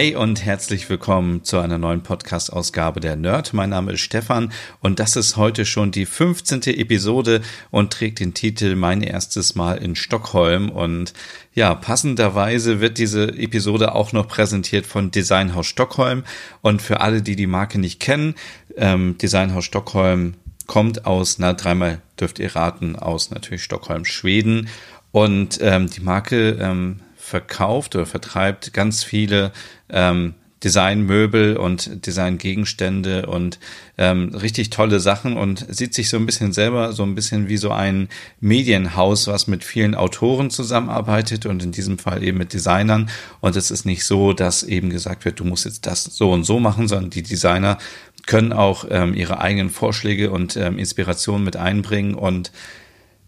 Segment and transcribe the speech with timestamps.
[0.00, 3.52] Hey und herzlich willkommen zu einer neuen Podcast-Ausgabe der Nerd.
[3.52, 6.62] Mein Name ist Stefan und das ist heute schon die 15.
[6.68, 10.70] Episode und trägt den Titel Mein erstes Mal in Stockholm.
[10.70, 11.12] Und
[11.52, 16.24] ja, passenderweise wird diese Episode auch noch präsentiert von Designhaus Stockholm.
[16.62, 18.36] Und für alle, die die Marke nicht kennen,
[18.78, 20.32] ähm, Designhaus Stockholm
[20.66, 24.70] kommt aus, na, dreimal dürft ihr raten, aus natürlich Stockholm, Schweden.
[25.12, 29.52] Und ähm, die Marke ähm, verkauft oder vertreibt ganz viele
[29.88, 33.58] ähm, Designmöbel und Designgegenstände und
[33.96, 37.56] ähm, richtig tolle Sachen und sieht sich so ein bisschen selber so ein bisschen wie
[37.56, 38.08] so ein
[38.40, 43.08] Medienhaus, was mit vielen Autoren zusammenarbeitet und in diesem Fall eben mit Designern.
[43.40, 46.44] Und es ist nicht so, dass eben gesagt wird, du musst jetzt das so und
[46.44, 47.78] so machen, sondern die Designer
[48.26, 52.52] können auch ähm, ihre eigenen Vorschläge und ähm, Inspirationen mit einbringen und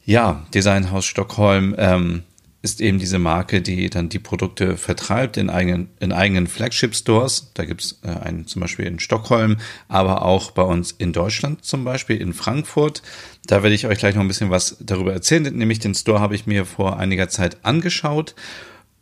[0.05, 2.25] ja, Designhaus Stockholm ähm,
[2.63, 7.51] ist eben diese Marke, die dann die Produkte vertreibt in eigenen, in eigenen Flagship-Stores.
[7.55, 9.57] Da gibt's äh, einen zum Beispiel in Stockholm,
[9.89, 13.03] aber auch bei uns in Deutschland zum Beispiel, in Frankfurt.
[13.47, 15.43] Da werde ich euch gleich noch ein bisschen was darüber erzählen.
[15.43, 18.37] Nämlich den Store habe ich mir vor einiger Zeit angeschaut.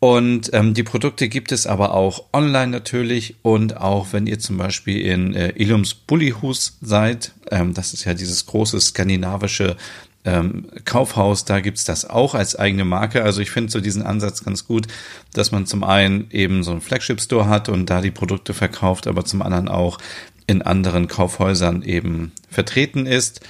[0.00, 4.56] Und ähm, die Produkte gibt es aber auch online natürlich und auch wenn ihr zum
[4.56, 9.77] Beispiel in äh, Illums Bullihus seid, ähm, das ist ja dieses große skandinavische
[10.24, 13.22] ähm, Kaufhaus, da gibt's das auch als eigene Marke.
[13.22, 14.86] Also ich finde so diesen Ansatz ganz gut,
[15.32, 19.24] dass man zum einen eben so einen Flagship-Store hat und da die Produkte verkauft, aber
[19.24, 19.98] zum anderen auch
[20.46, 23.40] in anderen Kaufhäusern eben vertreten ist.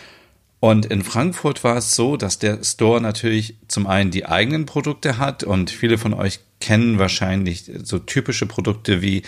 [0.61, 5.17] Und in Frankfurt war es so, dass der Store natürlich zum einen die eigenen Produkte
[5.17, 9.23] hat und viele von euch kennen wahrscheinlich so typische Produkte wie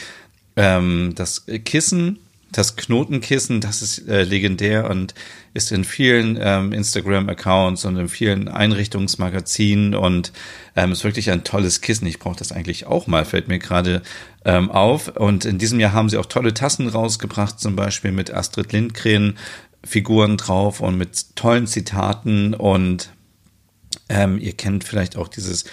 [0.56, 2.18] ähm, das Kissen,
[2.52, 5.14] das Knotenkissen, das ist äh, legendär und
[5.54, 10.32] ist in vielen ähm, Instagram-Accounts und in vielen Einrichtungsmagazinen und
[10.76, 12.06] ähm, ist wirklich ein tolles Kissen.
[12.06, 14.02] Ich brauche das eigentlich auch mal, fällt mir gerade
[14.44, 15.08] ähm, auf.
[15.08, 19.38] Und in diesem Jahr haben sie auch tolle Tassen rausgebracht, zum Beispiel mit Astrid Lindgren
[19.84, 23.10] Figuren drauf und mit tollen Zitaten und
[24.08, 25.64] ähm, ihr kennt vielleicht auch dieses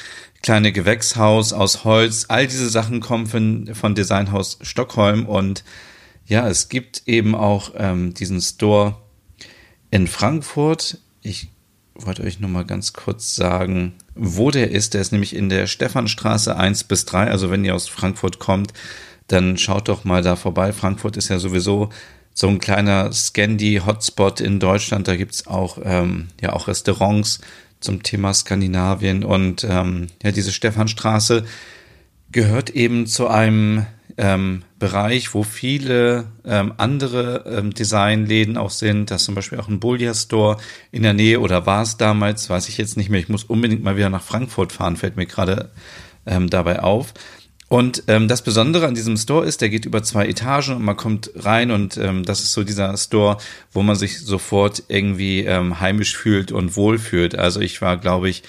[0.42, 2.26] kleine Gewächshaus aus Holz.
[2.28, 5.64] All diese Sachen kommen von, von Designhaus Stockholm und
[6.30, 8.96] ja, es gibt eben auch ähm, diesen Store
[9.90, 11.00] in Frankfurt.
[11.22, 11.50] Ich
[11.96, 14.94] wollte euch nur mal ganz kurz sagen, wo der ist.
[14.94, 17.32] Der ist nämlich in der Stephanstraße 1 bis 3.
[17.32, 18.74] Also wenn ihr aus Frankfurt kommt,
[19.28, 20.72] dann schaut doch mal da vorbei.
[20.72, 21.90] Frankfurt ist ja sowieso
[22.36, 25.08] so ein kleiner Scandi-Hotspot in Deutschland.
[25.08, 27.42] Da gibt's auch, ähm, ja, auch Restaurants
[27.80, 29.24] zum Thema Skandinavien.
[29.24, 31.44] Und ähm, ja, diese Stephanstraße
[32.32, 33.88] gehört eben zu einem
[34.20, 39.10] ähm, Bereich, wo viele ähm, andere ähm, Designläden auch sind.
[39.10, 40.58] Das ist zum Beispiel auch ein Bullia Store
[40.92, 43.22] in der Nähe oder war es damals, weiß ich jetzt nicht mehr.
[43.22, 45.70] Ich muss unbedingt mal wieder nach Frankfurt fahren, fällt mir gerade
[46.26, 47.14] ähm, dabei auf.
[47.70, 50.98] Und ähm, das Besondere an diesem Store ist, der geht über zwei Etagen und man
[50.98, 53.38] kommt rein und ähm, das ist so dieser Store,
[53.72, 57.36] wo man sich sofort irgendwie ähm, heimisch fühlt und wohlfühlt.
[57.36, 58.44] Also ich war, glaube ich,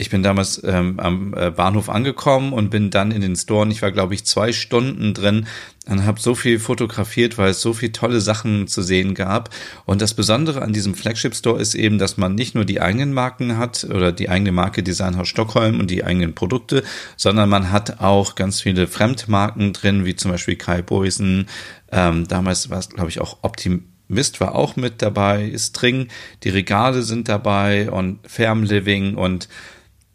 [0.00, 3.72] ich bin damals ähm, am äh, Bahnhof angekommen und bin dann in den Store und
[3.72, 5.48] ich war, glaube ich, zwei Stunden drin
[5.88, 9.50] und habe so viel fotografiert, weil es so viel tolle Sachen zu sehen gab.
[9.86, 13.12] Und das Besondere an diesem Flagship Store ist eben, dass man nicht nur die eigenen
[13.12, 16.84] Marken hat oder die eigene Marke Designhaus Stockholm und die eigenen Produkte,
[17.16, 21.48] sondern man hat auch ganz viele Fremdmarken drin, wie zum Beispiel Kai Boysen.
[21.90, 26.08] Ähm, damals war es, glaube ich, auch Optim Mist war auch mit dabei, String,
[26.42, 29.50] die Regale sind dabei und Farm Living und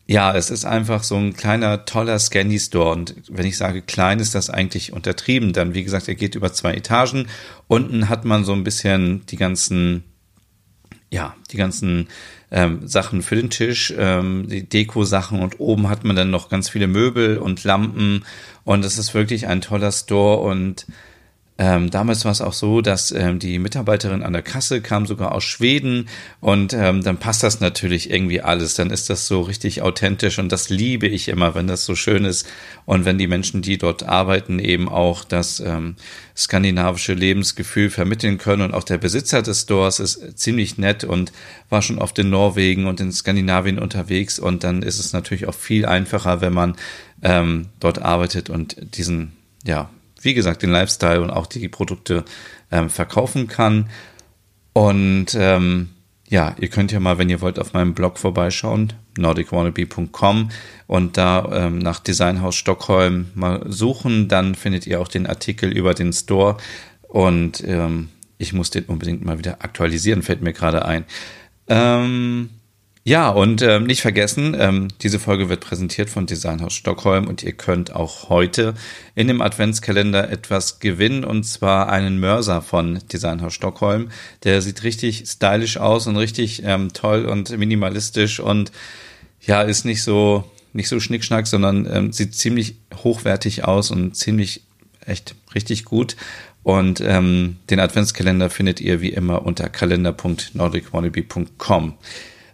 [0.06, 2.92] ja, es ist einfach so ein kleiner, toller Scandy-Store.
[2.92, 5.54] Und wenn ich sage klein, ist das eigentlich untertrieben.
[5.54, 7.28] Dann, wie gesagt, er geht über zwei Etagen.
[7.68, 10.04] Unten hat man so ein bisschen die ganzen,
[11.10, 12.10] ja, die ganzen
[12.52, 15.40] ähm, Sachen für den Tisch, ähm, die Deko-Sachen.
[15.40, 18.26] Und oben hat man dann noch ganz viele Möbel und Lampen.
[18.66, 20.42] Und es ist wirklich ein toller Store.
[20.42, 20.86] Und
[21.66, 25.32] ähm, damals war es auch so, dass ähm, die Mitarbeiterin an der Kasse kam sogar
[25.32, 26.10] aus Schweden
[26.42, 28.74] und ähm, dann passt das natürlich irgendwie alles.
[28.74, 32.26] Dann ist das so richtig authentisch und das liebe ich immer, wenn das so schön
[32.26, 32.46] ist
[32.84, 35.96] und wenn die Menschen, die dort arbeiten, eben auch das ähm,
[36.36, 38.64] skandinavische Lebensgefühl vermitteln können.
[38.64, 41.32] Und auch der Besitzer des Stores ist ziemlich nett und
[41.70, 45.56] war schon oft in Norwegen und in Skandinavien unterwegs und dann ist es natürlich auch
[45.56, 46.76] viel einfacher, wenn man
[47.22, 49.32] ähm, dort arbeitet und diesen
[49.64, 49.90] ja
[50.24, 52.24] wie gesagt, den Lifestyle und auch die Produkte
[52.72, 53.90] ähm, verkaufen kann.
[54.74, 55.90] Und ähm,
[56.30, 60.50] ja, ihr könnt ja mal, wenn ihr wollt, auf meinem Blog vorbeischauen, nordicwannabe.com
[60.88, 64.28] und da ähm, nach Designhaus Stockholm mal suchen.
[64.30, 66.58] Dann findet ihr auch den Artikel über den Store
[67.02, 68.10] und ähm,
[68.40, 71.06] ich muss den unbedingt mal wieder aktualisieren, fällt mir gerade ein.
[71.68, 72.50] Ähm,
[73.06, 77.52] ja, und ähm, nicht vergessen, ähm, diese Folge wird präsentiert von Designhaus Stockholm und ihr
[77.52, 78.76] könnt auch heute
[79.14, 84.10] in dem Adventskalender etwas gewinnen und zwar einen Mörser von Designhaus Stockholm.
[84.44, 88.72] Der sieht richtig stylisch aus und richtig ähm, toll und minimalistisch und
[89.42, 94.62] ja, ist nicht so nicht so schnickschnack, sondern ähm, sieht ziemlich hochwertig aus und ziemlich
[95.06, 96.16] echt richtig gut.
[96.64, 101.94] Und ähm, den Adventskalender findet ihr wie immer unter kalender.nordicwannabe.com.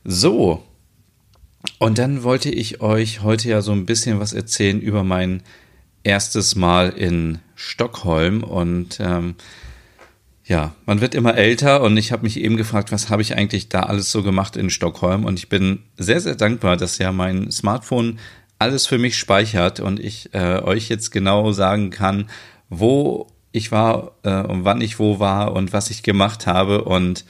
[0.04, 0.64] So,
[1.78, 5.44] und dann wollte ich euch heute ja so ein bisschen was erzählen über mein
[6.04, 8.44] erstes Mal in Stockholm.
[8.44, 9.36] Und ähm,
[10.46, 13.70] ja, man wird immer älter und ich habe mich eben gefragt, was habe ich eigentlich
[13.70, 15.26] da alles so gemacht in Stockholm?
[15.26, 18.20] Und ich bin sehr, sehr dankbar, dass ja mein Smartphone
[18.58, 22.30] alles für mich speichert und ich äh, euch jetzt genau sagen kann,
[22.70, 26.84] wo ich war äh, und wann ich wo war und was ich gemacht habe.
[26.84, 27.26] Und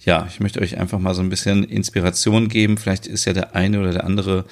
[0.00, 2.76] ja, ich möchte euch einfach mal so ein bisschen Inspiration geben.
[2.76, 4.44] Vielleicht ist ja der eine oder der andere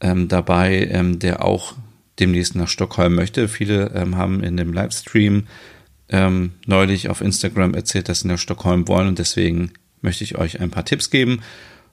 [0.00, 1.74] ähm, dabei, ähm, der auch
[2.18, 3.48] demnächst nach Stockholm möchte.
[3.48, 5.46] Viele ähm, haben in dem Livestream
[6.08, 9.72] ähm, neulich auf Instagram erzählt, dass sie nach Stockholm wollen und deswegen
[10.02, 11.40] möchte ich euch ein paar Tipps geben.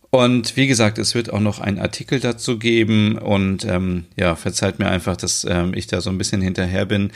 [0.10, 4.78] Und wie gesagt, es wird auch noch einen Artikel dazu geben und ähm, ja, verzeiht
[4.78, 7.12] mir einfach, dass ähm, ich da so ein bisschen hinterher bin.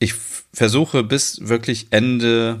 [0.00, 0.14] Ich
[0.52, 2.60] versuche bis wirklich Ende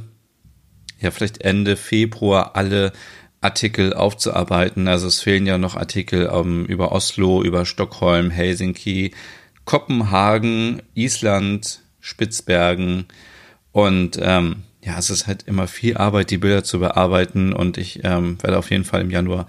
[1.00, 2.92] ja vielleicht Ende Februar alle
[3.40, 4.88] Artikel aufzuarbeiten.
[4.88, 9.12] Also es fehlen ja noch Artikel um, ähm, über Oslo, über Stockholm, Helsinki,
[9.64, 13.06] Kopenhagen, Island, Spitzbergen.
[13.72, 17.52] Und ähm, ja, es ist halt immer viel Arbeit, die Bilder zu bearbeiten.
[17.52, 19.46] Und ich ähm, werde auf jeden Fall im Januar,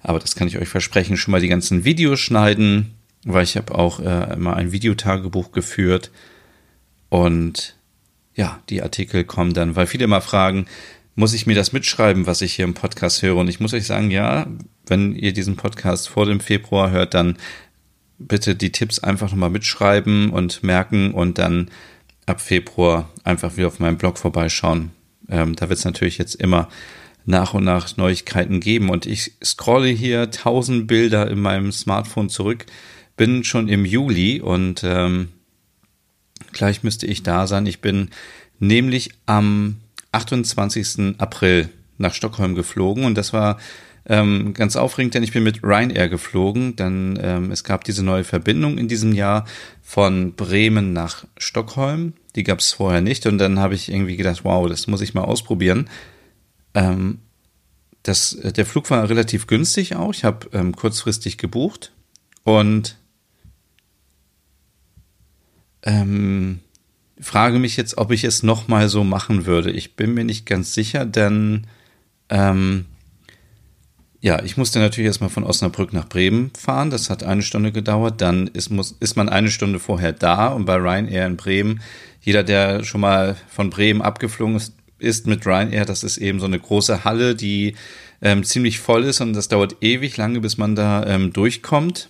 [0.00, 2.94] aber das kann ich euch versprechen, schon mal die ganzen Videos schneiden,
[3.24, 6.10] weil ich habe auch äh, immer ein Videotagebuch geführt.
[7.08, 7.76] Und
[8.34, 10.66] ja, die Artikel kommen dann, weil viele immer fragen,
[11.14, 13.36] muss ich mir das mitschreiben, was ich hier im Podcast höre?
[13.36, 14.46] Und ich muss euch sagen, ja,
[14.86, 17.36] wenn ihr diesen Podcast vor dem Februar hört, dann
[18.18, 21.70] bitte die Tipps einfach nochmal mitschreiben und merken und dann
[22.24, 24.90] ab Februar einfach wieder auf meinem Blog vorbeischauen.
[25.28, 26.68] Ähm, da wird es natürlich jetzt immer
[27.24, 28.90] nach und nach Neuigkeiten geben.
[28.90, 32.66] Und ich scrolle hier tausend Bilder in meinem Smartphone zurück,
[33.16, 35.28] bin schon im Juli und ähm,
[36.52, 37.66] Gleich müsste ich da sein.
[37.66, 38.10] Ich bin
[38.58, 39.76] nämlich am
[40.12, 41.16] 28.
[41.18, 41.68] April
[41.98, 43.58] nach Stockholm geflogen und das war
[44.06, 46.76] ähm, ganz aufregend, denn ich bin mit Ryanair geflogen.
[46.76, 49.46] Dann ähm, es gab diese neue Verbindung in diesem Jahr
[49.82, 52.14] von Bremen nach Stockholm.
[52.34, 55.14] Die gab es vorher nicht und dann habe ich irgendwie gedacht, wow, das muss ich
[55.14, 55.88] mal ausprobieren.
[56.74, 57.18] Ähm,
[58.02, 60.12] das, der Flug war relativ günstig auch.
[60.12, 61.92] Ich habe ähm, kurzfristig gebucht
[62.42, 62.96] und
[65.82, 66.60] ähm,
[67.20, 69.70] frage mich jetzt, ob ich es nochmal so machen würde.
[69.70, 71.66] Ich bin mir nicht ganz sicher, denn
[72.28, 72.86] ähm,
[74.20, 76.90] ja, ich musste natürlich erstmal von Osnabrück nach Bremen fahren.
[76.90, 78.20] Das hat eine Stunde gedauert.
[78.20, 81.80] Dann ist, muss, ist man eine Stunde vorher da und bei Ryanair in Bremen,
[82.20, 86.46] jeder, der schon mal von Bremen abgeflogen ist, ist mit Ryanair, das ist eben so
[86.46, 87.74] eine große Halle, die
[88.20, 92.08] ähm, ziemlich voll ist und das dauert ewig lange, bis man da ähm, durchkommt.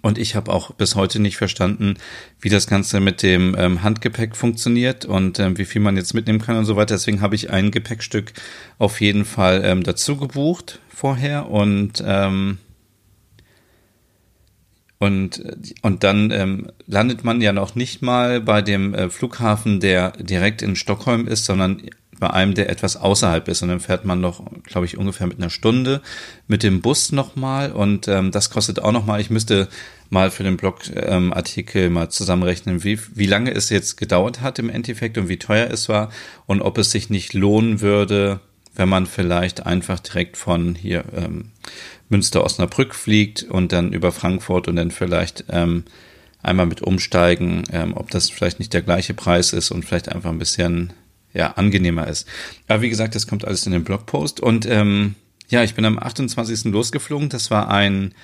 [0.00, 1.96] Und ich habe auch bis heute nicht verstanden,
[2.40, 6.40] wie das Ganze mit dem ähm, Handgepäck funktioniert und ähm, wie viel man jetzt mitnehmen
[6.40, 6.94] kann und so weiter.
[6.94, 8.32] Deswegen habe ich ein Gepäckstück
[8.78, 12.58] auf jeden Fall ähm, dazu gebucht vorher und ähm,
[14.98, 15.42] und,
[15.82, 20.62] und dann ähm, landet man ja noch nicht mal bei dem äh, Flughafen, der direkt
[20.62, 21.82] in Stockholm ist, sondern
[22.18, 23.62] bei einem, der etwas außerhalb ist.
[23.62, 26.00] Und dann fährt man noch, glaube ich, ungefähr mit einer Stunde
[26.46, 27.72] mit dem Bus nochmal.
[27.72, 29.68] Und ähm, das kostet auch nochmal, ich müsste
[30.10, 34.70] mal für den Blogartikel ähm, mal zusammenrechnen, wie, wie lange es jetzt gedauert hat im
[34.70, 36.10] Endeffekt und wie teuer es war
[36.46, 38.40] und ob es sich nicht lohnen würde,
[38.76, 41.50] wenn man vielleicht einfach direkt von hier ähm,
[42.08, 45.84] Münster Osnabrück fliegt und dann über Frankfurt und dann vielleicht ähm,
[46.42, 50.30] einmal mit umsteigen, ähm, ob das vielleicht nicht der gleiche Preis ist und vielleicht einfach
[50.30, 50.92] ein bisschen
[51.34, 52.26] ja, angenehmer ist.
[52.68, 54.40] Aber wie gesagt, das kommt alles in den Blogpost.
[54.40, 55.16] Und ähm,
[55.48, 56.64] ja, ich bin am 28.
[56.72, 57.28] losgeflogen.
[57.28, 58.14] Das war ein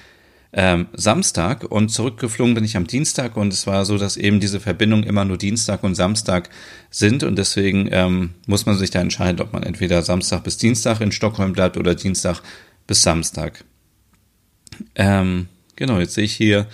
[0.53, 4.59] ähm, Samstag und zurückgeflogen bin ich am Dienstag und es war so, dass eben diese
[4.59, 6.51] Verbindungen immer nur Dienstag und Samstag
[6.91, 11.01] sind und deswegen ähm, muss man sich da entscheiden, ob man entweder Samstag bis Dienstag
[11.01, 12.43] in Stockholm bleibt oder Dienstag
[12.89, 13.65] bis Samstag.
[14.97, 16.67] Ähm, genau, jetzt sehe ich hier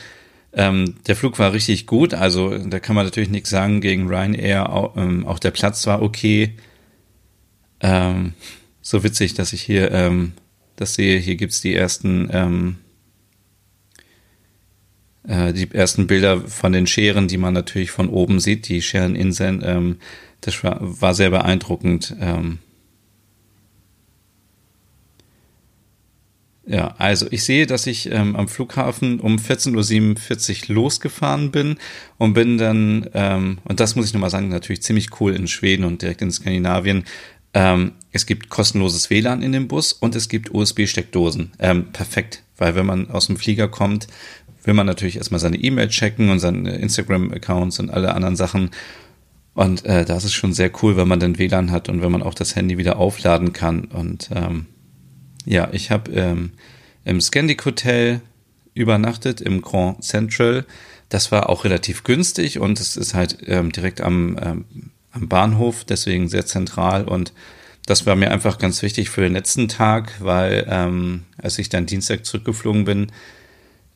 [0.57, 4.71] Ähm, der Flug war richtig gut, also da kann man natürlich nichts sagen gegen Ryanair.
[4.71, 6.55] Auch, ähm, auch der Platz war okay.
[7.81, 8.33] Ähm,
[8.81, 10.33] so witzig, dass ich hier ähm,
[10.77, 11.19] das sehe.
[11.19, 12.77] Hier gibt's die ersten ähm,
[15.29, 19.63] äh, die ersten Bilder von den Scheren, die man natürlich von oben sieht, die Schereninseln.
[19.65, 19.97] Ähm,
[20.41, 22.15] das war, war sehr beeindruckend.
[22.21, 22.59] Ähm,
[26.69, 31.77] Ja, also ich sehe, dass ich ähm, am Flughafen um 14.47 Uhr losgefahren bin
[32.19, 35.85] und bin dann, ähm, und das muss ich nochmal sagen, natürlich ziemlich cool in Schweden
[35.85, 37.05] und direkt in Skandinavien.
[37.55, 41.53] Ähm, es gibt kostenloses WLAN in dem Bus und es gibt USB-Steckdosen.
[41.61, 44.09] Ähm, perfekt, weil wenn man aus dem Flieger kommt,
[44.65, 48.71] will man natürlich erstmal seine E-Mail checken und seine Instagram-Accounts und alle anderen Sachen.
[49.55, 52.23] Und äh, das ist schon sehr cool, wenn man dann WLAN hat und wenn man
[52.23, 53.85] auch das Handy wieder aufladen kann.
[53.85, 54.67] Und ähm,
[55.47, 56.51] ja, ich habe ähm,
[57.05, 58.21] im Scandic Hotel
[58.75, 60.67] übernachtet, im Grand Central.
[61.09, 64.65] Das war auch relativ günstig und es ist halt ähm, direkt am, ähm,
[65.13, 67.33] am Bahnhof, deswegen sehr zentral und
[67.87, 71.87] das war mir einfach ganz wichtig für den letzten Tag, weil ähm, als ich dann
[71.87, 73.13] Dienstag zurückgeflogen bin,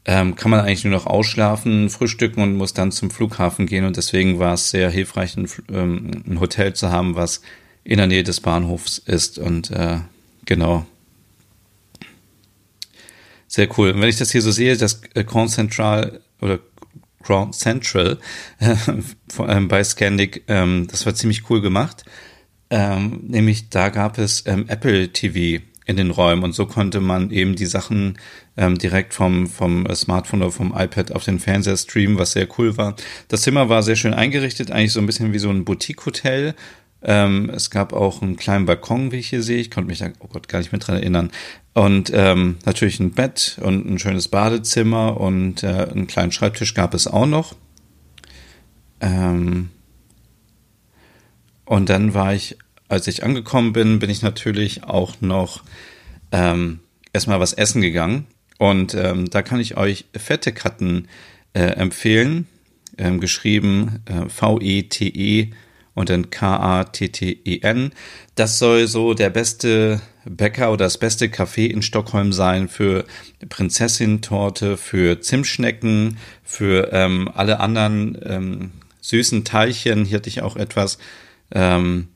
[0.04, 3.96] ähm, kann man eigentlich nur noch ausschlafen, frühstücken und muss dann zum Flughafen gehen und
[3.96, 7.42] deswegen war es sehr hilfreich, ein, ähm, ein Hotel zu haben, was
[7.82, 9.98] in der Nähe des Bahnhofs ist und äh,
[10.46, 10.86] genau,
[13.50, 13.90] sehr cool.
[13.90, 16.60] Und wenn ich das hier so sehe, das äh, Grand Central oder
[17.22, 18.18] Grand Central
[18.60, 18.76] äh,
[19.28, 22.04] vor allem bei Scandic, ähm, das war ziemlich cool gemacht.
[22.70, 27.32] Ähm, nämlich da gab es ähm, Apple TV in den Räumen und so konnte man
[27.32, 28.18] eben die Sachen
[28.56, 32.76] ähm, direkt vom, vom Smartphone oder vom iPad auf den Fernseher streamen, was sehr cool
[32.76, 32.94] war.
[33.26, 36.54] Das Zimmer war sehr schön eingerichtet, eigentlich so ein bisschen wie so ein Boutique-Hotel
[37.02, 39.58] ähm, es gab auch einen kleinen Balkon, wie ich hier sehe.
[39.58, 41.30] Ich konnte mich da, oh Gott, gar nicht mehr dran erinnern.
[41.72, 46.94] Und ähm, natürlich ein Bett und ein schönes Badezimmer und äh, einen kleinen Schreibtisch gab
[46.94, 47.54] es auch noch.
[49.00, 49.70] Ähm,
[51.64, 55.62] und dann war ich, als ich angekommen bin, bin ich natürlich auch noch
[56.32, 56.80] ähm,
[57.12, 58.26] erstmal was essen gegangen.
[58.58, 61.08] Und ähm, da kann ich euch fette Katten
[61.54, 62.46] äh, empfehlen.
[62.98, 65.52] Ähm, geschrieben äh, V-E-T-E
[66.00, 67.92] und dann K-A-T-T-E-N.
[68.34, 73.04] Das soll so der beste Bäcker oder das beste Café in Stockholm sein für
[73.48, 80.04] Prinzessin-Torte, für Zimtschnecken, für ähm, alle anderen ähm, süßen Teilchen.
[80.04, 80.98] Hier hatte ich auch etwas
[81.52, 82.08] ähm,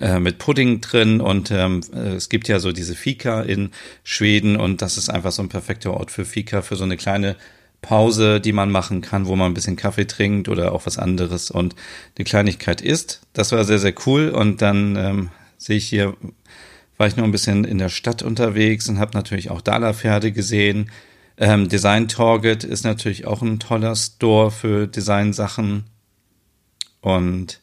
[0.00, 3.70] äh, mit Pudding drin und ähm, äh, es gibt ja so diese Fika in
[4.04, 7.36] Schweden und das ist einfach so ein perfekter Ort für Fika, für so eine kleine
[7.82, 11.50] Pause, die man machen kann, wo man ein bisschen Kaffee trinkt oder auch was anderes
[11.50, 11.74] und
[12.16, 13.22] eine Kleinigkeit isst.
[13.32, 14.30] Das war sehr, sehr cool.
[14.30, 16.16] Und dann ähm, sehe ich hier,
[16.96, 20.90] war ich noch ein bisschen in der Stadt unterwegs und habe natürlich auch Dala-Pferde gesehen.
[21.36, 25.84] Ähm, Design Target ist natürlich auch ein toller Store für Designsachen.
[27.00, 27.60] Und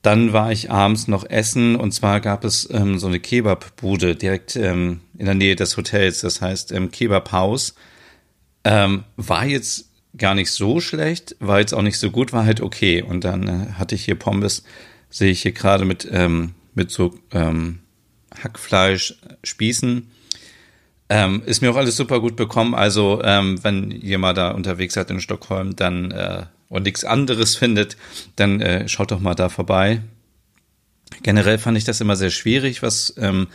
[0.00, 4.56] dann war ich abends noch essen und zwar gab es ähm, so eine Kebabbude direkt
[4.56, 7.74] ähm, in der Nähe des Hotels, das heißt ähm, Kebab House.
[8.64, 12.60] Ähm, war jetzt gar nicht so schlecht, war jetzt auch nicht so gut, war halt
[12.60, 13.02] okay.
[13.02, 14.62] Und dann äh, hatte ich hier Pommes,
[15.10, 17.80] sehe ich hier gerade mit, ähm, mit so ähm,
[18.42, 20.10] Hackfleisch, Spießen.
[21.08, 22.74] Ähm, ist mir auch alles super gut bekommen.
[22.74, 27.96] Also, ähm, wenn mal da unterwegs seid in Stockholm, dann äh, und nichts anderes findet,
[28.36, 30.00] dann äh, schaut doch mal da vorbei.
[31.22, 33.48] Generell fand ich das immer sehr schwierig, was ähm,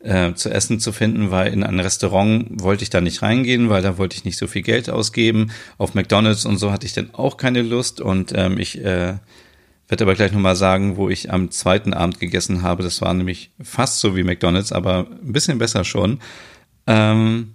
[0.00, 3.82] äh, zu essen zu finden, weil in ein Restaurant wollte ich da nicht reingehen, weil
[3.82, 5.50] da wollte ich nicht so viel Geld ausgeben.
[5.76, 9.14] Auf McDonalds und so hatte ich dann auch keine Lust und ähm, ich äh,
[9.88, 12.82] werde aber gleich nochmal sagen, wo ich am zweiten Abend gegessen habe.
[12.82, 16.20] Das war nämlich fast so wie McDonalds, aber ein bisschen besser schon.
[16.86, 17.54] Ähm,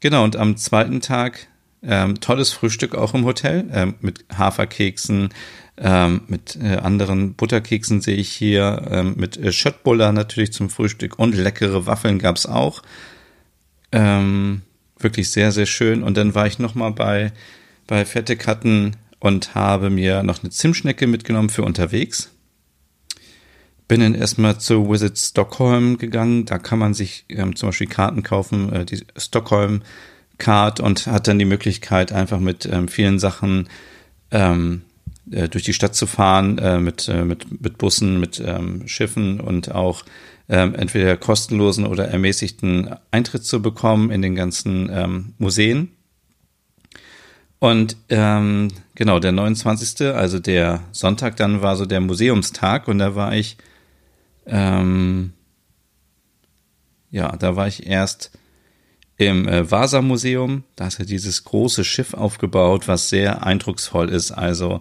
[0.00, 1.48] genau, und am zweiten Tag
[1.82, 5.28] ähm, tolles Frühstück auch im Hotel ähm, mit Haferkeksen,
[5.78, 11.18] ähm, mit äh, anderen Butterkeksen sehe ich hier, ähm, mit äh, Schöttbuller natürlich zum Frühstück
[11.18, 12.82] und leckere Waffeln gab's auch.
[13.92, 14.62] Ähm,
[14.98, 16.02] wirklich sehr, sehr schön.
[16.02, 17.32] Und dann war ich nochmal bei,
[17.86, 22.32] bei Fette Katten und habe mir noch eine Zimtschnecke mitgenommen für unterwegs.
[23.88, 26.46] Bin dann erstmal zu Visit Stockholm gegangen.
[26.46, 29.82] Da kann man sich ähm, zum Beispiel Karten kaufen, äh, die Stockholm
[30.38, 33.68] Card und hat dann die Möglichkeit, einfach mit ähm, vielen Sachen
[34.30, 34.82] ähm,
[35.30, 39.40] äh, durch die Stadt zu fahren äh, mit, äh, mit, mit Bussen, mit ähm, Schiffen
[39.40, 40.04] und auch
[40.48, 45.90] ähm, entweder kostenlosen oder ermäßigten Eintritt zu bekommen in den ganzen ähm, Museen.
[47.58, 53.14] Und ähm, genau, der 29., also der Sonntag dann war so der Museumstag und da
[53.14, 53.56] war ich,
[54.46, 55.32] ähm,
[57.10, 58.30] ja, da war ich erst
[59.16, 60.64] im äh, Vasa-Museum.
[60.76, 64.32] Da ist ja dieses große Schiff aufgebaut, was sehr eindrucksvoll ist.
[64.32, 64.80] Also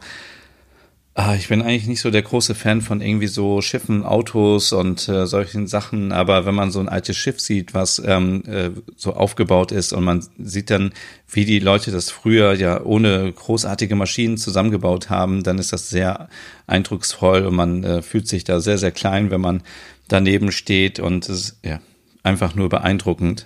[1.17, 5.07] Ah, ich bin eigentlich nicht so der große Fan von irgendwie so Schiffen, Autos und
[5.07, 9.13] äh, solchen Sachen, aber wenn man so ein altes Schiff sieht, was ähm, äh, so
[9.13, 10.91] aufgebaut ist und man sieht dann,
[11.29, 16.27] wie die Leute das früher ja ohne großartige Maschinen zusammengebaut haben, dann ist das sehr
[16.67, 19.63] eindrucksvoll und man äh, fühlt sich da sehr, sehr klein, wenn man
[20.09, 21.79] daneben steht und es ist ja
[22.23, 23.45] einfach nur beeindruckend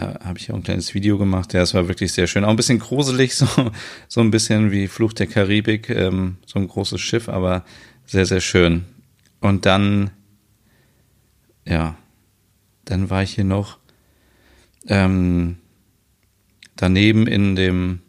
[0.00, 1.52] habe ich auch ein kleines Video gemacht.
[1.52, 2.44] Ja, es war wirklich sehr schön.
[2.44, 3.46] Auch ein bisschen gruselig, so,
[4.08, 7.64] so ein bisschen wie Fluch der Karibik, ähm, so ein großes Schiff, aber
[8.06, 8.84] sehr, sehr schön.
[9.40, 10.10] Und dann,
[11.66, 11.96] ja,
[12.84, 13.78] dann war ich hier noch
[14.86, 15.56] ähm,
[16.76, 18.00] daneben in dem,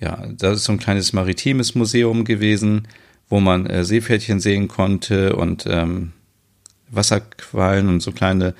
[0.00, 2.88] ja, das ist so ein kleines maritimes Museum gewesen,
[3.28, 6.12] wo man äh, Seepferdchen sehen konnte und ähm,
[6.90, 8.54] Wasserquallen und so kleine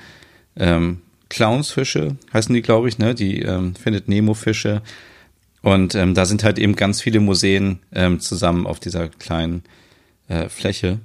[0.55, 1.02] ähm,
[1.33, 3.15] Clownsfische, heißen die, glaube ich, ne?
[3.15, 4.83] Die ähm, findet Nemo-Fische.
[5.63, 9.63] Und ähm, da sind halt eben ganz viele Museen ähm, zusammen auf dieser kleinen
[10.27, 10.99] äh, Fläche.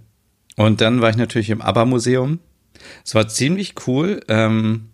[0.57, 2.41] Und dann war ich natürlich im ABBA-Museum.
[3.07, 4.21] Es war ziemlich cool.
[4.29, 4.91] Ähm,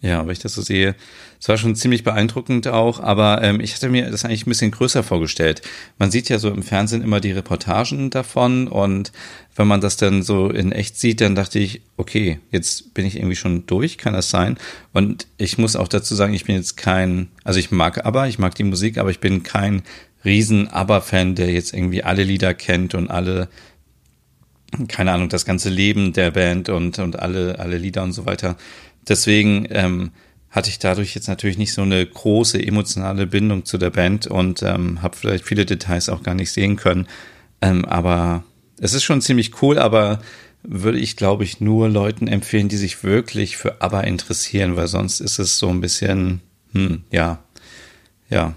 [0.00, 0.94] ja, wenn ich das so sehe,
[1.40, 4.70] es war schon ziemlich beeindruckend auch, aber ähm, ich hatte mir das eigentlich ein bisschen
[4.70, 5.62] größer vorgestellt.
[5.98, 9.10] Man sieht ja so im Fernsehen immer die Reportagen davon und
[9.56, 13.16] wenn man das dann so in echt sieht, dann dachte ich, okay, jetzt bin ich
[13.16, 14.56] irgendwie schon durch, kann das sein?
[14.92, 18.38] Und ich muss auch dazu sagen, ich bin jetzt kein, also ich mag aber, ich
[18.38, 19.82] mag die Musik, aber ich bin kein
[20.24, 23.48] riesen ABBA-Fan, der jetzt irgendwie alle Lieder kennt und alle
[24.88, 28.56] keine Ahnung, das ganze Leben der Band und, und alle, alle Lieder und so weiter.
[29.08, 30.10] Deswegen ähm,
[30.50, 34.62] hatte ich dadurch jetzt natürlich nicht so eine große emotionale Bindung zu der Band und
[34.62, 37.06] ähm, habe vielleicht viele Details auch gar nicht sehen können.
[37.60, 38.44] Ähm, aber
[38.80, 40.20] es ist schon ziemlich cool, aber
[40.62, 45.20] würde ich, glaube ich, nur Leuten empfehlen, die sich wirklich für ABBA interessieren, weil sonst
[45.20, 46.40] ist es so ein bisschen,
[46.72, 47.38] hm, ja,
[48.30, 48.54] ja,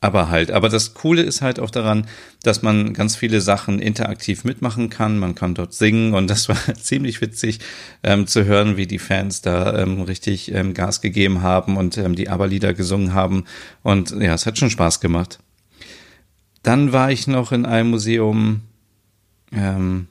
[0.00, 0.50] aber halt.
[0.52, 2.06] Aber das Coole ist halt auch daran,
[2.42, 5.18] dass man ganz viele Sachen interaktiv mitmachen kann.
[5.18, 7.60] Man kann dort singen und das war ziemlich witzig
[8.02, 12.14] ähm, zu hören, wie die Fans da ähm, richtig ähm, Gas gegeben haben und ähm,
[12.14, 13.44] die Aberlieder gesungen haben.
[13.82, 15.40] Und ja, es hat schon Spaß gemacht.
[16.62, 18.62] Dann war ich noch in einem Museum.
[19.52, 20.06] Ähm,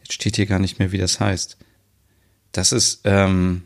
[0.00, 1.58] jetzt steht hier gar nicht mehr, wie das heißt.
[2.50, 3.62] Das ist ähm,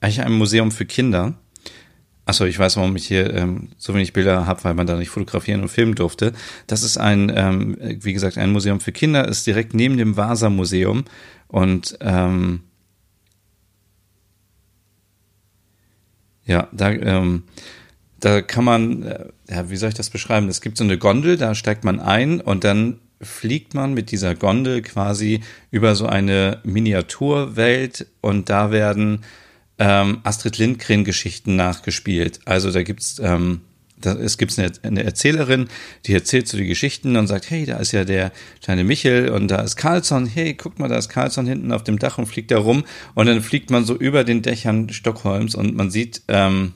[0.00, 1.34] eigentlich ein Museum für Kinder
[2.30, 5.08] Achso, ich weiß, warum ich hier ähm, so wenig Bilder habe, weil man da nicht
[5.08, 6.32] fotografieren und filmen durfte.
[6.68, 11.06] Das ist ein, ähm, wie gesagt, ein Museum für Kinder, ist direkt neben dem Vasa-Museum
[11.48, 12.60] und ähm,
[16.44, 17.42] ja, da, ähm,
[18.20, 20.48] da kann man, äh, ja, wie soll ich das beschreiben?
[20.48, 24.36] Es gibt so eine Gondel, da steigt man ein und dann fliegt man mit dieser
[24.36, 25.40] Gondel quasi
[25.72, 29.24] über so eine Miniaturwelt und da werden
[29.80, 32.38] ähm, Astrid Lindgren-Geschichten nachgespielt.
[32.44, 33.62] Also da gibt's ähm,
[34.00, 35.68] da, es gibt eine, eine Erzählerin,
[36.06, 39.48] die erzählt so die Geschichten und sagt, hey, da ist ja der kleine Michel und
[39.48, 42.50] da ist Carlsson, hey, guck mal, da ist Carlsson hinten auf dem Dach und fliegt
[42.50, 42.84] da rum.
[43.14, 46.72] Und dann fliegt man so über den Dächern Stockholms und man sieht, ähm,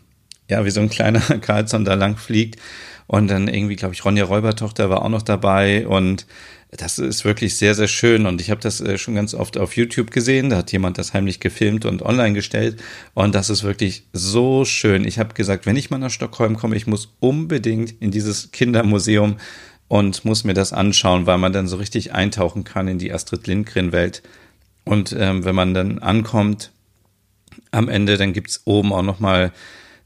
[0.50, 2.60] ja, wie so ein kleiner Carlsson da lang fliegt
[3.06, 6.26] und dann irgendwie, glaube ich, Ronja Räubertochter war auch noch dabei und
[6.70, 9.76] das ist wirklich sehr, sehr schön und ich habe das äh, schon ganz oft auf
[9.76, 10.50] YouTube gesehen.
[10.50, 12.82] Da hat jemand das heimlich gefilmt und online gestellt
[13.14, 15.06] und das ist wirklich so schön.
[15.06, 19.36] Ich habe gesagt, wenn ich mal nach Stockholm komme, ich muss unbedingt in dieses Kindermuseum
[19.86, 23.46] und muss mir das anschauen, weil man dann so richtig eintauchen kann in die Astrid
[23.46, 24.22] Lindgren-Welt.
[24.84, 26.72] Und ähm, wenn man dann ankommt,
[27.70, 29.52] am Ende, dann gibt's oben auch nochmal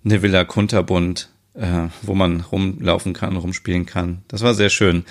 [0.04, 4.22] eine Villa Kunterbund, äh, wo man rumlaufen kann, rumspielen kann.
[4.28, 5.04] Das war sehr schön.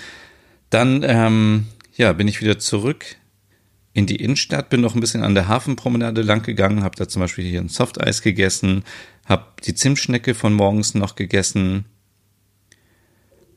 [0.70, 3.16] Dann ähm, ja, bin ich wieder zurück
[3.92, 7.20] in die Innenstadt, bin noch ein bisschen an der Hafenpromenade lang gegangen, habe da zum
[7.20, 8.84] Beispiel hier ein Softeis gegessen,
[9.26, 11.84] habe die Zimtschnecke von morgens noch gegessen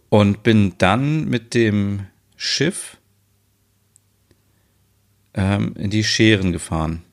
[0.09, 2.97] und bin dann mit dem Schiff
[5.33, 7.03] ähm, in die Scheren gefahren.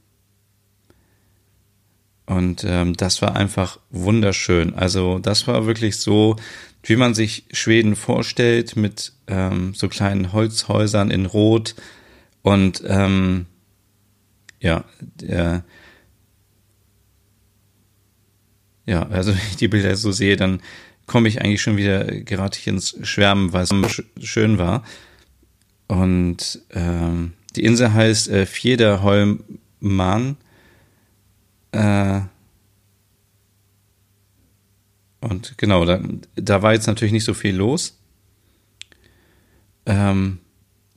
[2.29, 4.75] Und ähm, das war einfach wunderschön.
[4.75, 6.37] Also das war wirklich so,
[6.83, 11.75] wie man sich Schweden vorstellt, mit ähm, so kleinen Holzhäusern in Rot
[12.43, 13.47] und ähm,
[14.61, 15.65] ja, der,
[18.85, 20.61] ja, also wenn ich die Bilder so sehe, dann
[21.07, 24.85] komme ich eigentlich schon wieder gerade ins Schwärmen, weil es schön war.
[25.87, 30.37] Und ähm, die Insel heißt äh, Fjederholman.
[31.73, 32.21] Äh,
[35.21, 36.01] und genau, da,
[36.37, 37.99] da war jetzt natürlich nicht so viel los,
[39.87, 40.39] ähm,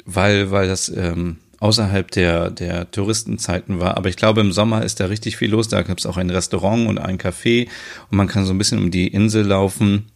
[0.06, 3.98] weil, weil das ähm, außerhalb der, der Touristenzeiten war.
[3.98, 5.68] Aber ich glaube, im Sommer ist da richtig viel los.
[5.68, 7.68] Da gibt es auch ein Restaurant und ein Café
[8.10, 10.08] und man kann so ein bisschen um die Insel laufen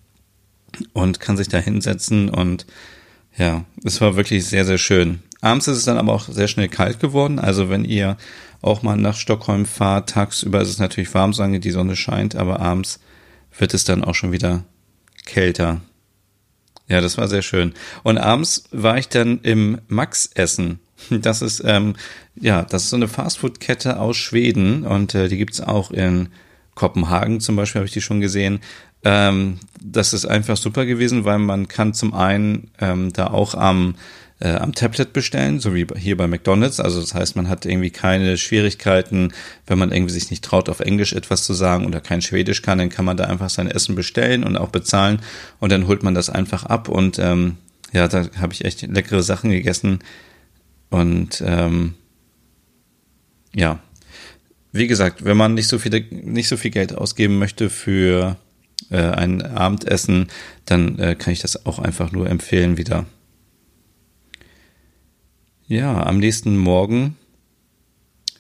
[0.94, 2.66] und kann sich da hinsetzen und
[3.38, 5.20] ja, es war wirklich sehr, sehr schön.
[5.42, 7.38] Abends ist es dann aber auch sehr schnell kalt geworden.
[7.38, 8.18] Also wenn ihr
[8.66, 12.60] auch mal nach Stockholm fahrt, tagsüber ist es natürlich warm, solange die Sonne scheint, aber
[12.60, 13.00] abends
[13.58, 14.64] wird es dann auch schon wieder
[15.26, 15.82] kälter.
[16.88, 17.74] Ja, das war sehr schön.
[18.04, 20.80] Und abends war ich dann im Max essen.
[21.10, 21.96] Das ist ähm,
[22.36, 26.30] ja, das ist so eine Fastfood-Kette aus Schweden und äh, die gibt's auch in
[26.74, 28.60] Kopenhagen zum Beispiel habe ich die schon gesehen.
[29.04, 33.96] Ähm, das ist einfach super gewesen, weil man kann zum einen ähm, da auch am
[34.40, 36.80] äh, am Tablet bestellen, so wie hier bei McDonald's.
[36.80, 39.34] Also das heißt, man hat irgendwie keine Schwierigkeiten,
[39.66, 42.78] wenn man irgendwie sich nicht traut, auf Englisch etwas zu sagen oder kein Schwedisch kann,
[42.78, 45.22] dann kann man da einfach sein Essen bestellen und auch bezahlen
[45.60, 47.58] und dann holt man das einfach ab und ähm,
[47.94, 50.00] ja, da habe ich echt leckere Sachen gegessen
[50.90, 51.94] und ähm,
[53.54, 53.80] ja,
[54.74, 58.36] wie gesagt, wenn man nicht so viel nicht so viel Geld ausgeben möchte für
[58.90, 60.28] äh, ein Abendessen,
[60.66, 63.06] dann äh, kann ich das auch einfach nur empfehlen wieder.
[65.68, 67.16] Ja, am nächsten Morgen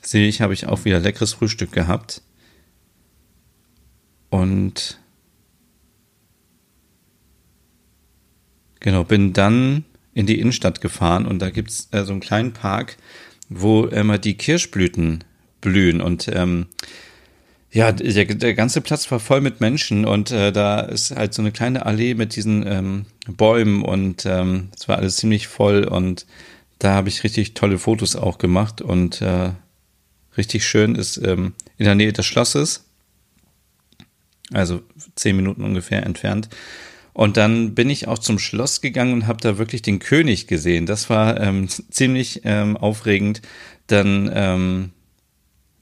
[0.01, 2.21] sehe ich, habe ich auch wieder leckeres Frühstück gehabt.
[4.29, 4.99] Und
[8.79, 12.97] genau, bin dann in die Innenstadt gefahren und da gibt's äh, so einen kleinen Park,
[13.49, 15.23] wo immer die Kirschblüten
[15.61, 16.67] blühen und ähm,
[17.71, 21.41] ja, der, der ganze Platz war voll mit Menschen und äh, da ist halt so
[21.41, 26.25] eine kleine Allee mit diesen ähm, Bäumen und ähm, es war alles ziemlich voll und
[26.79, 29.51] da habe ich richtig tolle Fotos auch gemacht und äh,
[30.37, 32.85] richtig schön ist ähm, in der Nähe des Schlosses,
[34.51, 34.81] also
[35.15, 36.49] zehn Minuten ungefähr entfernt.
[37.13, 40.85] Und dann bin ich auch zum Schloss gegangen und habe da wirklich den König gesehen.
[40.85, 43.41] Das war ähm, ziemlich ähm, aufregend.
[43.87, 44.91] Dann ähm,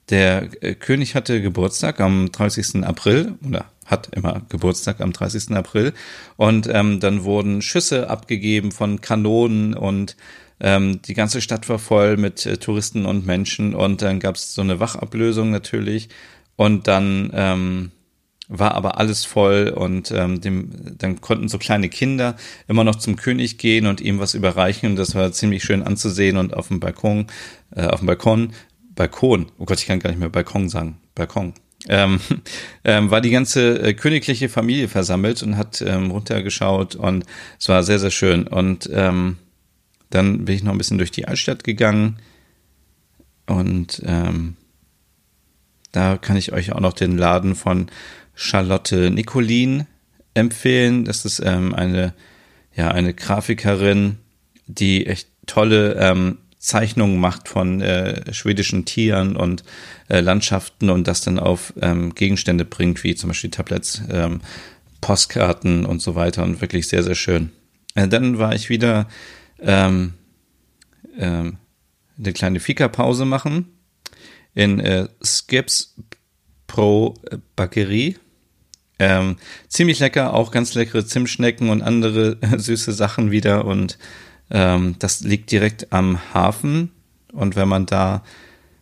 [0.09, 2.83] der äh, König hatte Geburtstag am 30.
[2.83, 5.55] April oder hat immer Geburtstag am 30.
[5.55, 5.93] April
[6.37, 10.15] und ähm, dann wurden Schüsse abgegeben von Kanonen und
[10.63, 14.55] ähm, die ganze Stadt war voll mit äh, Touristen und Menschen und dann gab es
[14.55, 16.07] so eine Wachablösung natürlich
[16.55, 17.91] und dann ähm,
[18.47, 23.17] war aber alles voll und ähm, dem, dann konnten so kleine Kinder immer noch zum
[23.17, 26.79] König gehen und ihm was überreichen und das war ziemlich schön anzusehen und auf dem
[26.79, 27.27] Balkon,
[27.75, 28.53] äh, auf dem Balkon,
[28.95, 31.53] Balkon, oh Gott, ich kann gar nicht mehr Balkon sagen, Balkon,
[31.89, 32.21] ähm,
[32.85, 37.25] ähm, war die ganze äh, königliche Familie versammelt und hat ähm, runtergeschaut und
[37.59, 39.37] es war sehr, sehr schön und ähm,
[40.13, 42.17] dann bin ich noch ein bisschen durch die Altstadt gegangen
[43.45, 44.55] und ähm,
[45.91, 47.87] da kann ich euch auch noch den Laden von
[48.35, 49.85] Charlotte Nicolin
[50.33, 51.05] empfehlen.
[51.05, 52.13] Das ist ähm, eine,
[52.75, 54.17] ja, eine Grafikerin,
[54.65, 59.63] die echt tolle ähm, Zeichnungen macht von äh, schwedischen Tieren und
[60.09, 64.41] äh, Landschaften und das dann auf ähm, Gegenstände bringt, wie zum Beispiel Tablets, ähm,
[65.01, 67.51] Postkarten und so weiter und wirklich sehr, sehr schön.
[67.95, 69.07] Äh, dann war ich wieder
[69.63, 70.13] ähm,
[71.17, 71.57] ähm,
[72.17, 73.67] eine kleine Fika-Pause machen
[74.53, 75.95] in äh, Skips
[76.67, 77.15] Pro
[77.55, 78.17] Bakerie.
[78.99, 83.65] Ähm, ziemlich lecker, auch ganz leckere Zimtschnecken und andere äh, süße Sachen wieder.
[83.65, 83.97] Und
[84.51, 86.91] ähm, das liegt direkt am Hafen.
[87.31, 88.23] Und wenn man da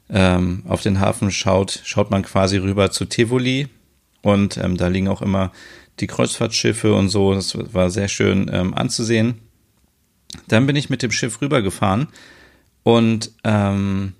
[0.09, 3.69] ähm, auf den Hafen schaut, schaut man quasi rüber zu Tivoli.
[4.21, 5.51] Und ähm, da liegen auch immer
[5.99, 7.33] die Kreuzfahrtschiffe und so.
[7.33, 9.39] Das war sehr schön ähm, anzusehen.
[10.47, 12.07] Dann bin ich mit dem Schiff rübergefahren
[12.83, 14.13] und ähm,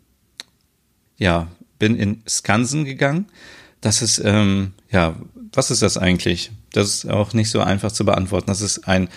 [1.18, 1.48] ja,
[1.80, 3.28] bin in Skansen gegangen.
[3.82, 5.16] Das ist, ähm, ja,
[5.54, 6.52] was ist das eigentlich?
[6.72, 8.48] Das ist auch nicht so einfach zu beantworten.
[8.48, 9.10] Das ist ein,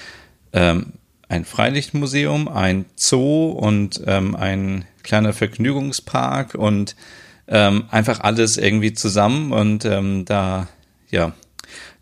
[0.53, 0.95] ähm,
[1.29, 6.97] ein Freilichtmuseum, ein Zoo und ähm, ein kleiner Vergnügungspark und
[7.47, 9.53] ähm, einfach alles irgendwie zusammen.
[9.53, 10.69] Und ähm, da,
[11.11, 11.33] ja,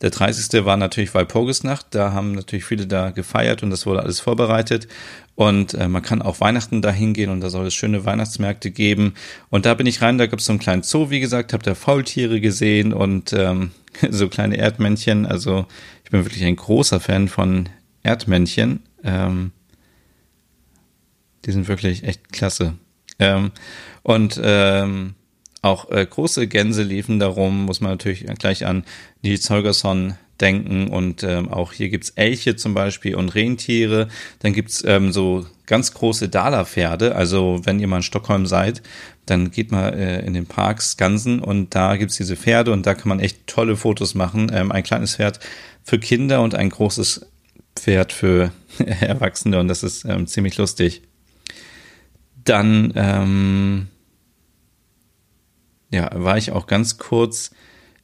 [0.00, 0.64] der 30.
[0.64, 1.86] war natürlich Walpurgisnacht.
[1.90, 4.88] Da haben natürlich viele da gefeiert und das wurde alles vorbereitet.
[5.34, 9.14] Und äh, man kann auch Weihnachten da hingehen und da soll es schöne Weihnachtsmärkte geben.
[9.48, 11.62] Und da bin ich rein, da gab es so einen kleinen Zoo, wie gesagt, habe
[11.62, 13.70] da Faultiere gesehen und ähm,
[14.10, 15.26] so kleine Erdmännchen.
[15.26, 15.66] Also
[16.04, 17.68] ich bin wirklich ein großer Fan von
[18.02, 18.80] Erdmännchen.
[19.04, 19.52] Ähm,
[21.44, 22.74] die sind wirklich echt klasse.
[23.18, 23.52] Ähm,
[24.02, 25.14] und ähm,
[25.62, 28.84] auch äh, große Gänse liefen darum, muss man natürlich gleich an
[29.22, 30.88] Nils Holgersson denken.
[30.88, 34.08] Und ähm, auch hier gibt's Elche zum Beispiel und Rentiere.
[34.40, 37.14] Dann gibt's ähm, so ganz große Dala-Pferde.
[37.14, 38.82] Also wenn ihr mal in Stockholm seid,
[39.24, 42.94] dann geht mal äh, in den Parks Gansen und da gibt's diese Pferde und da
[42.94, 44.50] kann man echt tolle Fotos machen.
[44.52, 45.38] Ähm, ein kleines Pferd
[45.84, 47.26] für Kinder und ein großes
[47.76, 48.52] Pferd für
[49.00, 51.02] Erwachsene und das ist ähm, ziemlich lustig.
[52.44, 53.86] Dann ähm,
[55.92, 57.52] ja, war ich auch ganz kurz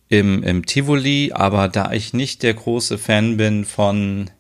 [0.08, 4.30] im, im Tivoli, aber da ich nicht der große Fan bin von,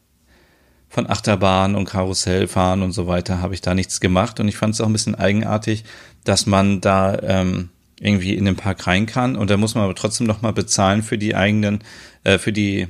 [0.88, 4.38] von Achterbahn und Karussellfahren und so weiter, habe ich da nichts gemacht.
[4.38, 5.84] Und ich fand es auch ein bisschen eigenartig,
[6.24, 9.94] dass man da ähm, irgendwie in den Park rein kann und da muss man aber
[9.94, 11.80] trotzdem nochmal bezahlen für die eigenen,
[12.24, 12.88] äh, für die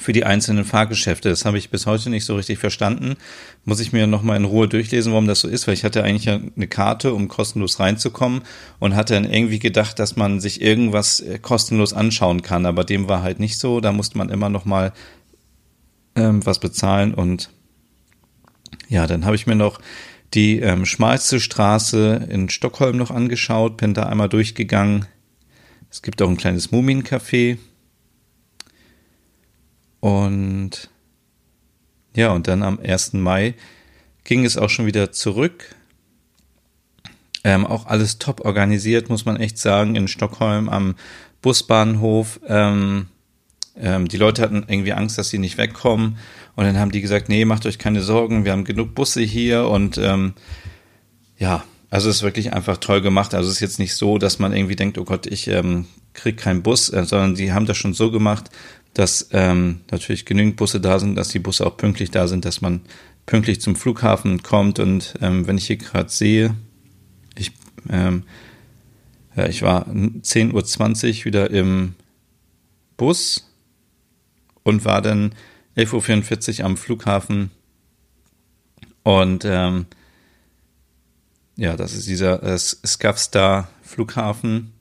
[0.00, 1.28] für die einzelnen Fahrgeschäfte.
[1.28, 3.16] Das habe ich bis heute nicht so richtig verstanden.
[3.64, 6.28] Muss ich mir nochmal in Ruhe durchlesen, warum das so ist, weil ich hatte eigentlich
[6.28, 8.42] eine Karte, um kostenlos reinzukommen
[8.78, 13.08] und hatte dann irgendwie gedacht, dass man sich irgendwas äh, kostenlos anschauen kann, aber dem
[13.08, 13.80] war halt nicht so.
[13.80, 14.92] Da musste man immer nochmal
[16.16, 17.50] ähm, was bezahlen und
[18.88, 19.80] ja, dann habe ich mir noch
[20.34, 25.06] die ähm, schmalste Straße in Stockholm noch angeschaut, bin da einmal durchgegangen.
[25.90, 27.58] Es gibt auch ein kleines Mumiencafé.
[30.00, 30.90] Und
[32.14, 33.14] ja, und dann am 1.
[33.14, 33.54] Mai
[34.24, 35.74] ging es auch schon wieder zurück.
[37.44, 40.96] Ähm, auch alles top organisiert, muss man echt sagen, in Stockholm am
[41.40, 42.40] Busbahnhof.
[42.46, 43.06] Ähm,
[43.76, 46.18] ähm, die Leute hatten irgendwie Angst, dass sie nicht wegkommen.
[46.56, 49.68] Und dann haben die gesagt, nee, macht euch keine Sorgen, wir haben genug Busse hier.
[49.68, 50.34] Und ähm,
[51.38, 53.34] ja, also es ist wirklich einfach toll gemacht.
[53.34, 56.36] Also es ist jetzt nicht so, dass man irgendwie denkt, oh Gott, ich ähm, krieg
[56.36, 58.50] keinen Bus, äh, sondern die haben das schon so gemacht,
[58.98, 62.60] dass ähm, natürlich genügend Busse da sind, dass die Busse auch pünktlich da sind, dass
[62.60, 62.80] man
[63.26, 64.80] pünktlich zum Flughafen kommt.
[64.80, 66.56] Und ähm, wenn ich hier gerade sehe,
[67.36, 67.52] ich,
[67.88, 68.24] ähm,
[69.36, 71.94] ja, ich war 10.20 Uhr wieder im
[72.96, 73.48] Bus
[74.64, 75.32] und war dann
[75.76, 77.52] 11.44 Uhr am Flughafen.
[79.04, 79.86] Und ähm,
[81.54, 84.72] ja, das ist dieser äh, Skavstar Flughafen.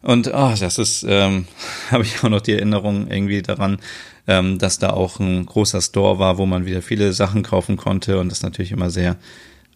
[0.00, 1.46] Und oh, das ist, ähm,
[1.90, 3.78] habe ich auch noch die Erinnerung irgendwie daran,
[4.26, 8.18] ähm, dass da auch ein großer Store war, wo man wieder viele Sachen kaufen konnte.
[8.18, 9.16] Und das natürlich immer sehr,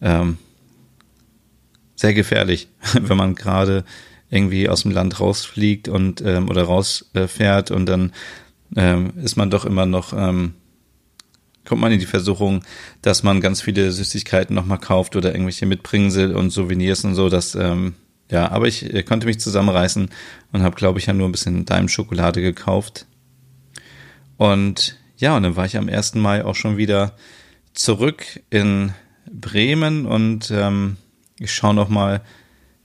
[0.01, 0.39] ähm,
[1.97, 2.69] sehr gefährlich,
[3.01, 3.85] wenn man gerade
[4.31, 7.71] irgendwie aus dem Land rausfliegt und ähm, oder rausfährt.
[7.71, 8.13] Und dann
[8.77, 10.55] ähm, ist man doch immer noch ähm,
[11.65, 12.65] kommt man in die Versuchung,
[13.03, 17.55] dass man ganz viele Süßigkeiten nochmal kauft oder irgendwelche Mitbringsel und Souvenirs und so, dass
[17.55, 17.95] ähm,
[18.31, 20.11] ja, aber ich konnte mich zusammenreißen
[20.53, 23.07] und habe, glaube ich, ja nur ein bisschen Daim-Schokolade gekauft.
[24.37, 26.15] Und ja, und dann war ich am 1.
[26.17, 27.15] Mai auch schon wieder
[27.75, 28.93] zurück in
[29.31, 30.97] Bremen und ähm,
[31.39, 32.23] ich schaue noch mal,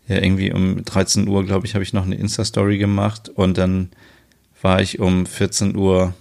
[0.08, 3.90] ja, irgendwie um 13 Uhr, glaube ich, habe ich noch eine Insta-Story gemacht und dann
[4.62, 6.14] war ich um 14 Uhr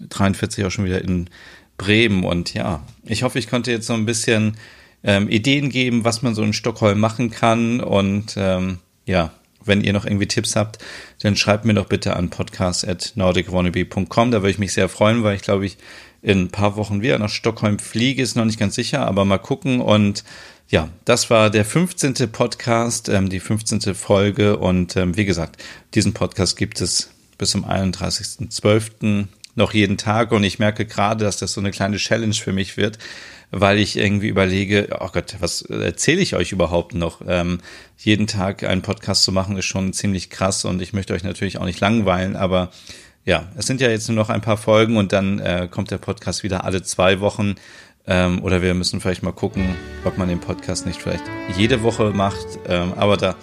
[0.00, 1.28] 43 auch schon wieder in
[1.78, 4.56] Bremen und ja, ich hoffe, ich konnte jetzt so ein bisschen
[5.06, 7.80] ähm, Ideen geben, was man so in Stockholm machen kann.
[7.80, 9.30] Und ähm, ja,
[9.64, 10.78] wenn ihr noch irgendwie Tipps habt,
[11.22, 14.30] dann schreibt mir doch bitte an podcast.nordicwannabe.com.
[14.30, 15.78] Da würde ich mich sehr freuen, weil ich glaube ich
[16.22, 19.38] in ein paar Wochen wieder nach Stockholm fliege, ist noch nicht ganz sicher, aber mal
[19.38, 19.80] gucken.
[19.80, 20.24] Und
[20.68, 22.32] ja, das war der 15.
[22.32, 23.94] Podcast, ähm, die 15.
[23.94, 24.56] Folge.
[24.56, 25.62] Und ähm, wie gesagt,
[25.94, 29.26] diesen Podcast gibt es bis zum 31.12.
[29.54, 30.32] noch jeden Tag.
[30.32, 32.98] Und ich merke gerade, dass das so eine kleine Challenge für mich wird,
[33.50, 37.20] weil ich irgendwie überlege, oh Gott, was erzähle ich euch überhaupt noch?
[37.26, 37.58] Ähm,
[37.96, 41.58] jeden Tag einen Podcast zu machen, ist schon ziemlich krass und ich möchte euch natürlich
[41.58, 42.70] auch nicht langweilen, aber
[43.24, 45.98] ja, es sind ja jetzt nur noch ein paar Folgen und dann äh, kommt der
[45.98, 47.56] Podcast wieder alle zwei Wochen.
[48.06, 51.24] Ähm, oder wir müssen vielleicht mal gucken, ob man den Podcast nicht vielleicht
[51.56, 52.46] jede Woche macht.
[52.68, 53.34] Ähm, aber da,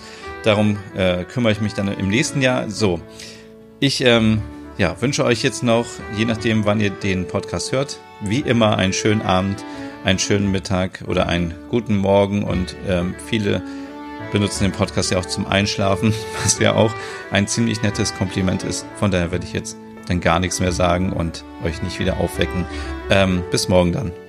[0.44, 2.70] darum äh, kümmere ich mich dann im nächsten Jahr.
[2.70, 3.02] So,
[3.82, 4.42] ich ähm,
[4.78, 5.86] ja, wünsche euch jetzt noch,
[6.18, 9.64] je nachdem, wann ihr den Podcast hört, wie immer einen schönen Abend
[10.04, 13.62] einen schönen Mittag oder einen guten Morgen und ähm, viele
[14.32, 16.94] benutzen den Podcast ja auch zum Einschlafen, was ja auch
[17.32, 18.86] ein ziemlich nettes Kompliment ist.
[18.98, 22.66] Von daher werde ich jetzt dann gar nichts mehr sagen und euch nicht wieder aufwecken.
[23.10, 24.23] Ähm, bis morgen dann.